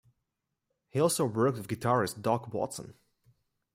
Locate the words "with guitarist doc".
1.59-2.51